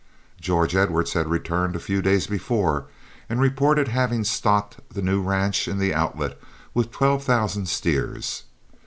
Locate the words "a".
1.75-1.79